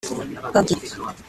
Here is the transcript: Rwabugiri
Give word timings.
Rwabugiri 0.49 0.95